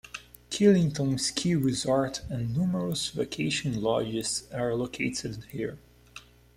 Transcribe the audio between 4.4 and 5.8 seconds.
are located here.